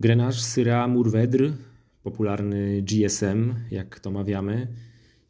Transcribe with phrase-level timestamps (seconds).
[0.00, 1.52] Grenache Syrah Mourvedre,
[2.02, 4.68] popularny GSM, jak to mawiamy.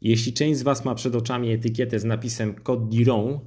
[0.01, 3.39] Jeśli część z Was ma przed oczami etykietę z napisem Côte d'Iron,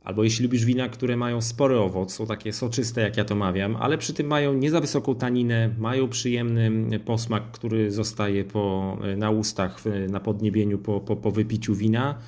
[0.00, 3.76] albo jeśli lubisz wina, które mają spory owoc, są takie soczyste, jak ja to mawiam,
[3.76, 9.30] ale przy tym mają nie za wysoką taninę, mają przyjemny posmak, który zostaje po, na
[9.30, 12.18] ustach, na podniebieniu po, po, po wypiciu wina,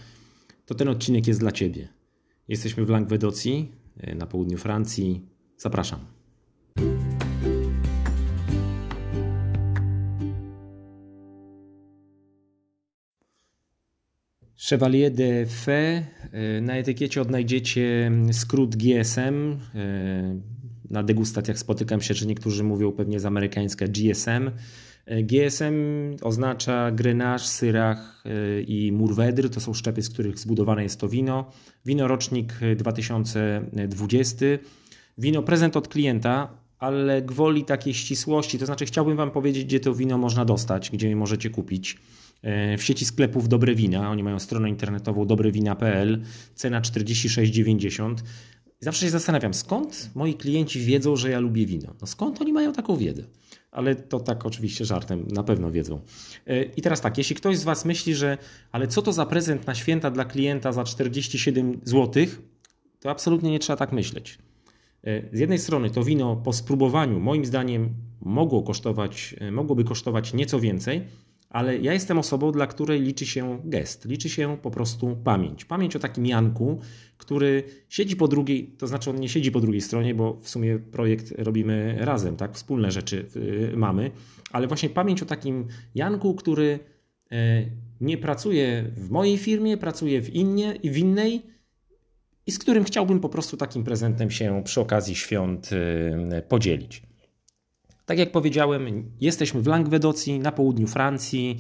[0.67, 1.89] to ten odcinek jest dla Ciebie.
[2.49, 3.73] Jesteśmy w Languedocji,
[4.17, 5.23] na południu Francji.
[5.57, 6.01] Zapraszam.
[14.61, 16.03] Chevalier de Fe.
[16.63, 19.59] Na etykiecie odnajdziecie skrót GSM.
[20.91, 24.51] Na degustacjach spotykam się, że niektórzy mówią pewnie z amerykańska GSM.
[25.07, 25.75] GSM
[26.23, 28.23] oznacza Grenache, Syrah
[28.67, 29.49] i Mourvedre.
[29.49, 31.51] To są szczepy, z których zbudowane jest to wino.
[31.87, 34.47] Wino rocznik 2020.
[35.19, 36.49] Wino prezent od klienta,
[36.79, 41.17] ale gwoli takiej ścisłości, to znaczy chciałbym Wam powiedzieć, gdzie to wino można dostać, gdzie
[41.17, 41.99] możecie kupić.
[42.79, 46.23] W sieci sklepów Dobre Wina, oni mają stronę internetową dobrewina.pl,
[46.55, 48.15] cena 46,90.
[48.81, 51.95] Zawsze się zastanawiam, skąd moi klienci wiedzą, że ja lubię wino?
[52.01, 53.23] No skąd oni mają taką wiedzę?
[53.71, 56.01] Ale to tak oczywiście żartem, na pewno wiedzą.
[56.77, 58.39] I teraz tak, jeśli ktoś z Was myśli, że
[58.73, 62.27] ale co to za prezent na święta dla klienta za 47 zł,
[63.01, 64.39] to absolutnie nie trzeba tak myśleć.
[65.33, 71.03] Z jednej strony to wino po spróbowaniu moim zdaniem mogło kosztować, mogłoby kosztować nieco więcej,
[71.51, 75.65] ale ja jestem osobą, dla której liczy się gest, liczy się po prostu pamięć.
[75.65, 76.79] Pamięć o takim Janku,
[77.17, 80.79] który siedzi po drugiej, to znaczy on nie siedzi po drugiej stronie, bo w sumie
[80.79, 82.55] projekt robimy razem, tak?
[82.55, 83.27] Wspólne rzeczy
[83.77, 84.11] mamy,
[84.53, 86.79] ale właśnie pamięć o takim Janku, który
[88.01, 91.43] nie pracuje w mojej firmie, pracuje w, innie, w innej
[92.47, 95.71] i z którym chciałbym po prostu takim prezentem się przy okazji świąt
[96.49, 97.08] podzielić.
[98.09, 101.59] Tak jak powiedziałem, jesteśmy w Languedocji, na południu Francji.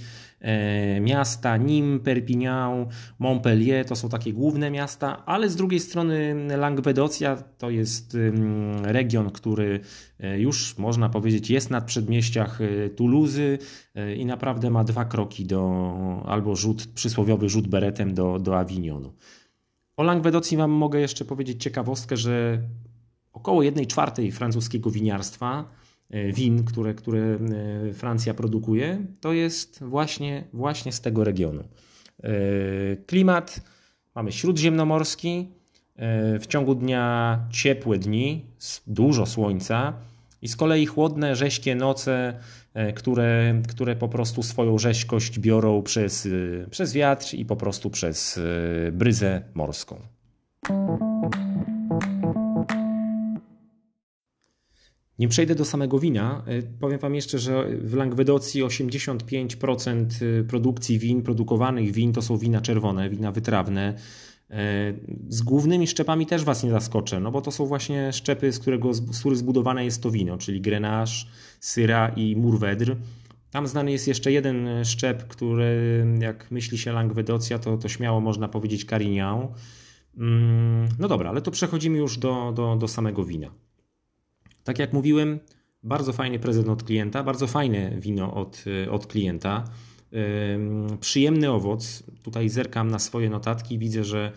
[1.00, 2.86] Miasta Nîmes, Perpignan,
[3.18, 8.17] Montpellier to są takie główne miasta, ale z drugiej strony Languedocja to jest
[8.83, 9.80] region, który
[10.39, 12.58] już można powiedzieć jest na przedmieściach
[12.96, 13.58] Toulouse
[14.17, 15.92] i naprawdę ma dwa kroki do
[16.27, 19.12] albo rzut, przysłowiowy rzut beretem do, do Avignonu.
[19.96, 22.62] O Languedocji Wam mogę jeszcze powiedzieć ciekawostkę, że
[23.33, 25.78] około 1 czwartej francuskiego winiarstwa
[26.11, 27.39] win, które, które
[27.95, 31.64] Francja produkuje, to jest właśnie, właśnie z tego regionu.
[33.07, 33.61] Klimat
[34.14, 35.48] mamy śródziemnomorski,
[36.41, 38.45] w ciągu dnia ciepłe dni,
[38.86, 39.92] dużo słońca
[40.42, 42.39] i z kolei chłodne, rześkie noce,
[42.95, 46.29] które, które po prostu swoją rzeźkość biorą przez,
[46.70, 48.41] przez wiatr i po prostu przez
[48.92, 50.01] bryzę morską.
[55.18, 56.45] Nie przejdę do samego wina.
[56.80, 60.05] Powiem Wam jeszcze, że w Languedocji 85%
[60.48, 63.95] produkcji win, produkowanych win to są wina czerwone, wina wytrawne.
[65.29, 68.95] Z głównymi szczepami też Was nie zaskoczę, no bo to są właśnie szczepy, z, którego,
[68.95, 71.27] z których zbudowane jest to wino, czyli Grenache,
[71.61, 72.96] Syrah i Mourvedre.
[73.50, 78.48] Tam znany jest jeszcze jeden szczep, który jak myśli się Languedocja, to, to śmiało można
[78.48, 79.48] powiedzieć Carignan.
[80.98, 83.50] No dobra, ale to przechodzimy już do, do, do samego wina.
[84.68, 85.39] Tak jak mówiłem,
[85.83, 89.64] bardzo fajny prezent od klienta, bardzo fajne wino od, od klienta.
[91.01, 92.02] Przyjemny owoc.
[92.23, 94.33] Tutaj zerkam na swoje notatki widzę, że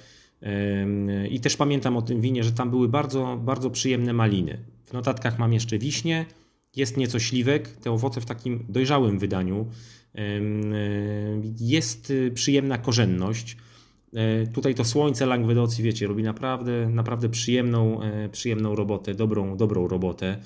[1.30, 4.58] i też pamiętam o tym winie, że tam były bardzo, bardzo przyjemne maliny.
[4.86, 6.26] W notatkach mam jeszcze wiśnie,
[6.76, 9.68] jest nieco śliwek, te owoce w takim dojrzałym wydaniu.
[11.60, 13.58] Jest przyjemna korzenność.
[14.54, 18.00] Tutaj to słońce Languedocji, wiecie, robi naprawdę, naprawdę przyjemną,
[18.32, 20.38] przyjemną robotę, dobrą, dobrą robotę.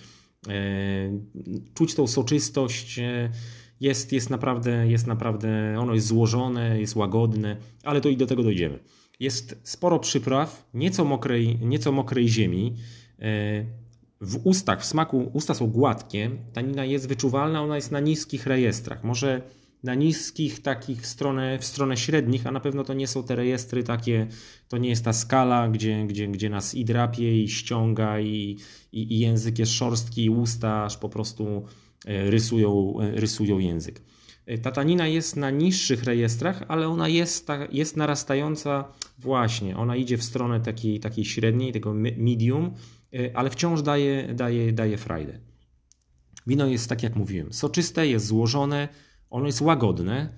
[1.73, 2.99] Czuć tą soczystość,
[3.81, 8.43] jest, jest, naprawdę, jest naprawdę, ono jest złożone, jest łagodne, ale to i do tego
[8.43, 8.79] dojdziemy.
[9.19, 12.75] Jest sporo przypraw, nieco mokrej, nieco mokrej ziemi.
[14.21, 19.03] W ustach, w smaku, usta są gładkie, tanina jest wyczuwalna, ona jest na niskich rejestrach.
[19.03, 19.41] Może
[19.85, 23.35] na niskich, takich w stronę, w stronę średnich, a na pewno to nie są te
[23.35, 24.27] rejestry takie,
[24.67, 28.57] to nie jest ta skala, gdzie, gdzie, gdzie nas i drapie, i ściąga, i,
[28.91, 31.65] i, i język jest szorstki, i usta aż po prostu
[32.05, 34.01] rysują, rysują język.
[34.61, 39.77] Ta tanina jest na niższych rejestrach, ale ona jest, jest narastająca właśnie.
[39.77, 42.73] Ona idzie w stronę takiej, takiej średniej, tego medium,
[43.33, 45.39] ale wciąż daje, daje, daje frajdę.
[46.47, 48.89] Wino jest, tak jak mówiłem, soczyste, jest złożone,
[49.29, 50.29] ono jest łagodne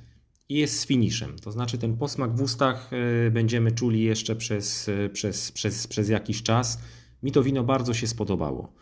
[0.49, 1.39] i jest z finiszem.
[1.39, 2.89] To znaczy ten posmak w ustach
[3.27, 6.79] e, będziemy czuli jeszcze przez, e, przez, przez, przez jakiś czas.
[7.23, 8.73] Mi to wino bardzo się spodobało.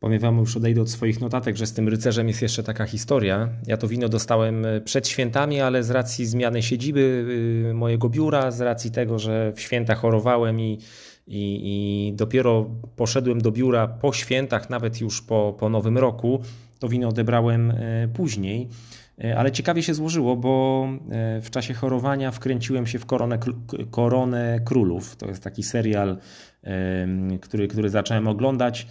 [0.00, 3.48] Powiem Wam, już odejdę od swoich notatek, że z tym rycerzem jest jeszcze taka historia.
[3.66, 7.24] Ja to wino dostałem e, przed świętami, ale z racji zmiany siedziby
[7.74, 10.78] mojego biura, z racji tego, że w święta chorowałem i
[11.26, 16.40] i, i dopiero poszedłem do biura po świętach, nawet już po, po nowym roku,
[16.78, 17.72] to wino odebrałem
[18.14, 18.68] później.
[19.24, 23.38] E, ale ciekawie się złożyło, bo e, w czasie chorowania wkręciłem się w Koronę,
[23.90, 25.16] Koronę Królów.
[25.16, 26.18] To jest taki serial,
[27.40, 28.86] który, który zacząłem oglądać.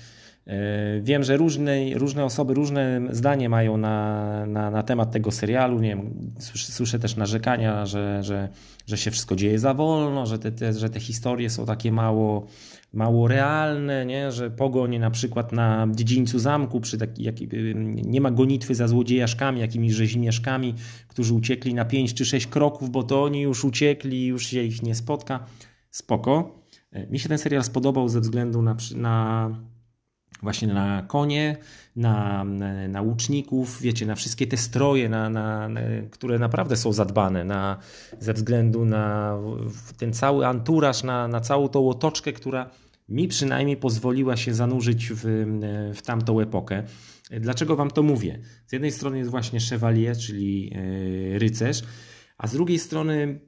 [0.48, 5.80] E, wiem, że różne, różne osoby różne zdanie mają na, na, na temat tego serialu.
[5.80, 8.50] Nie wiem, słyszę, słyszę też narzekania, że, że,
[8.88, 12.48] że się wszystko dzieje za wolno, że te, te, że te historie są takie mało,
[12.94, 14.32] mało realne, nie?
[14.32, 17.36] że pogoń na przykład na dziedzińcu zamku, przy taki, jak,
[18.04, 20.74] nie ma gonitwy za złodziejaszkami, jakimiś rzezimieszkami,
[21.08, 24.84] którzy uciekli na 5 czy 6 kroków, bo to oni już uciekli, już się ich
[24.84, 25.46] nie spotka.
[25.92, 26.60] Spoko.
[26.92, 29.50] E, mi się ten serial spodobał ze względu na, na
[30.42, 31.58] właśnie na konie,
[31.96, 32.44] na,
[32.90, 35.82] na łuczników, wiecie, na wszystkie te stroje, na, na, na,
[36.12, 37.78] które naprawdę są zadbane, na,
[38.20, 39.38] ze względu na
[39.98, 42.70] ten cały anturaż, na, na całą tą otoczkę, która
[43.10, 45.22] mi przynajmniej pozwoliła się zanurzyć w,
[45.96, 46.84] w tamtą epokę.
[47.32, 48.40] Dlaczego wam to mówię?
[48.68, 50.74] Z jednej strony jest właśnie chevalier, czyli
[51.36, 51.84] e, rycerz,
[52.38, 53.40] a z drugiej strony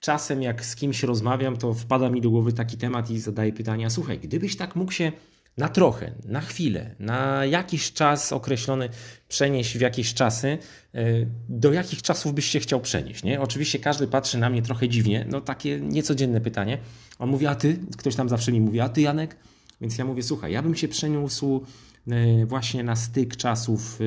[0.00, 3.90] czasem jak z kimś rozmawiam, to wpada mi do głowy taki temat i zadaję pytania,
[3.90, 5.12] słuchaj, gdybyś tak mógł się
[5.56, 8.88] na trochę, na chwilę, na jakiś czas określony
[9.28, 10.58] przenieść w jakieś czasy,
[10.94, 11.04] e,
[11.48, 13.24] do jakich czasów byś się chciał przenieść?
[13.24, 13.40] Nie?
[13.40, 16.78] Oczywiście każdy patrzy na mnie trochę dziwnie, no takie niecodzienne pytanie.
[17.18, 17.78] On mówi, a ty?
[17.98, 19.36] Ktoś tam zawsze mi mówi, a ty Janek?
[19.80, 21.64] Więc ja mówię, słuchaj, ja bym się przeniósł
[22.08, 24.04] e, właśnie na styk czasów e,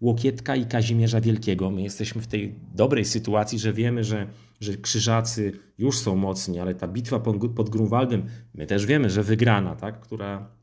[0.00, 1.70] Łokietka i Kazimierza Wielkiego.
[1.70, 4.26] My jesteśmy w tej dobrej sytuacji, że wiemy, że,
[4.60, 9.22] że krzyżacy już są mocni, ale ta bitwa pod, pod Grunwaldem, my też wiemy, że
[9.22, 10.00] wygrana, tak?
[10.00, 10.57] która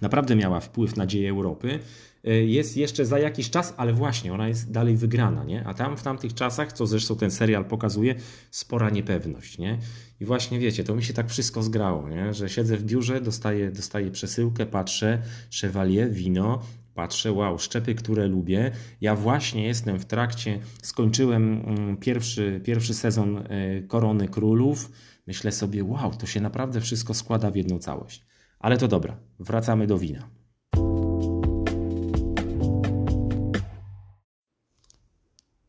[0.00, 1.78] naprawdę miała wpływ na dzieje Europy,
[2.24, 5.66] e, jest jeszcze za jakiś czas, ale właśnie ona jest dalej wygrana, nie?
[5.66, 8.14] A tam w tamtych czasach, co zresztą ten serial pokazuje,
[8.50, 9.78] spora niepewność, nie?
[10.20, 12.34] I właśnie wiecie, to mi się tak wszystko zgrało, nie?
[12.34, 15.22] Że siedzę w biurze, dostaję, dostaję przesyłkę, patrzę,
[15.60, 16.62] Chevalier, wino,
[16.94, 18.70] patrzę, wow, szczepy, które lubię.
[19.00, 24.90] Ja właśnie jestem w trakcie, skończyłem mm, pierwszy, pierwszy sezon e, Korony Królów.
[25.26, 28.29] Myślę sobie, wow, to się naprawdę wszystko składa w jedną całość.
[28.60, 30.28] Ale to dobra, wracamy do wina.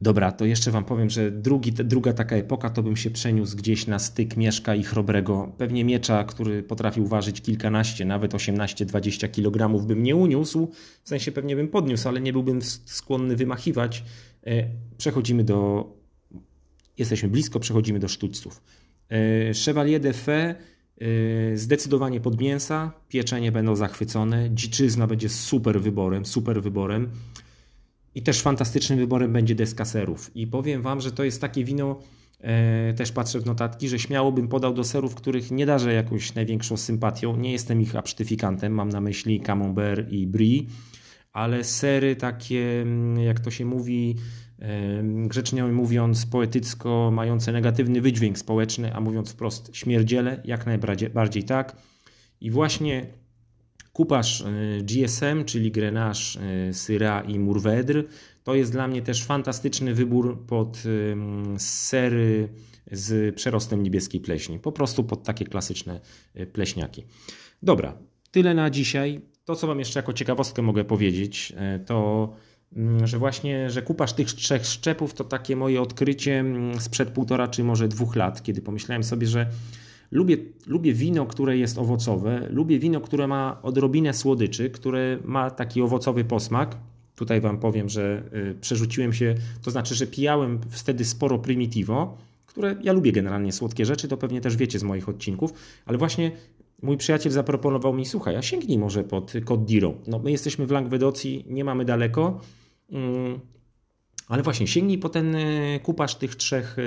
[0.02, 3.88] Dobra, to jeszcze Wam powiem, że drugi, druga taka epoka to bym się przeniósł gdzieś
[3.88, 5.56] na styk Mieszka i Chrobrego.
[5.58, 10.72] Pewnie miecza, który potrafił ważyć kilkanaście, nawet 18-20 kg bym nie uniósł.
[11.04, 14.04] W sensie pewnie bym podniósł, ale nie byłbym skłonny wymachiwać.
[14.48, 14.64] E,
[14.98, 15.90] przechodzimy do...
[16.98, 18.62] Jesteśmy blisko, przechodzimy do sztućców.
[19.10, 20.56] E, Chevalier de Yy,
[21.56, 27.10] zdecydowanie pod mięsa, pieczenie będą zachwycone, dziczyzna będzie super wyborem, super wyborem.
[28.16, 30.32] I też fantastycznym wyborem będzie deska serów.
[30.36, 32.00] I powiem Wam, że to jest takie wino,
[32.40, 36.36] e, też patrzę w notatki, że śmiało bym podał do serów, których nie darzę jakąś
[36.36, 37.38] największą sympatią.
[37.38, 40.64] Nie jestem ich absztyfikantem, mam na myśli Camembert i Brie,
[41.34, 44.16] ale sery takie, mm, jak to się mówi,
[45.04, 51.76] grzecznie mówiąc, poetycko, mające negatywny wydźwięk społeczny, a mówiąc wprost, śmierdziele, jak najbardziej tak.
[52.42, 53.08] I właśnie
[53.94, 54.46] kupasz e,
[54.84, 58.04] GSM, czyli Grenache, e, Syrah i Mourvèdre,
[58.44, 60.84] to jest dla mnie też fantastyczny wybór pod
[61.58, 62.50] sery
[62.92, 64.60] z przerostem niebieskiej pleśni.
[64.60, 66.00] Po prostu pod takie klasyczne
[66.34, 67.06] e, pleśniaki.
[67.64, 67.98] Dobra,
[68.32, 69.22] tyle na dzisiaj.
[69.46, 71.54] To, co Wam jeszcze jako ciekawostkę mogę powiedzieć,
[71.86, 72.51] to Mm,
[73.04, 77.64] że właśnie, że kupasz tych trzech szczepów to takie moje odkrycie mm, sprzed półtora czy
[77.64, 79.48] może dwóch lat, kiedy pomyślałem sobie, że
[80.12, 80.38] lubię,
[80.68, 86.24] lubię wino, które jest owocowe, lubię wino, które ma odrobinę słodyczy, które ma taki owocowy
[86.24, 86.78] posmak.
[87.16, 92.76] Tutaj Wam powiem, że y, przerzuciłem się, to znaczy, że pijałem wtedy sporo Primitivo, które
[92.84, 95.54] ja lubię generalnie słodkie rzeczy, to pewnie też wiecie z moich odcinków,
[95.86, 96.32] ale właśnie
[96.82, 99.94] mój przyjaciel zaproponował mi, słuchaj, a sięgnij może pod kod Diro.
[100.08, 102.61] No, my jesteśmy w Langwedocji, nie mamy daleko, Mm,
[104.28, 106.82] ale właśnie sięgnij po ten e, kupasz tych trzech e,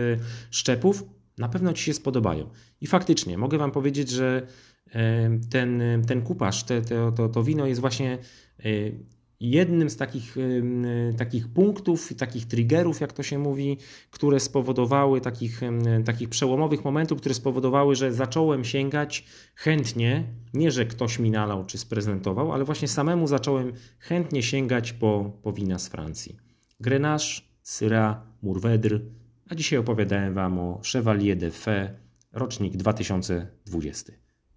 [0.50, 1.04] szczepów,
[1.38, 2.50] na pewno Ci się spodobają.
[2.80, 4.46] I faktycznie mogę Wam powiedzieć, że
[4.90, 6.82] e, ten, ten kupasz, te,
[7.16, 8.18] to, to wino jest właśnie
[9.50, 10.36] jednym z takich,
[11.18, 13.78] takich punktów, takich triggerów, jak to się mówi,
[14.10, 15.60] które spowodowały, takich,
[16.04, 19.24] takich przełomowych momentów, które spowodowały, że zacząłem sięgać
[19.54, 20.24] chętnie,
[20.54, 25.52] nie że ktoś mi nalał czy sprezentował, ale właśnie samemu zacząłem chętnie sięgać po, po
[25.52, 26.36] wina z Francji.
[26.80, 29.00] Grenache, Syrah, Mourvèdre,
[29.50, 31.94] a dzisiaj opowiadałem Wam o Chevalier de Fe,
[32.32, 34.12] rocznik 2020.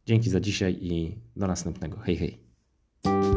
[0.05, 1.97] Dzięki za dzisiaj i do następnego.
[1.99, 3.36] Hej, hej.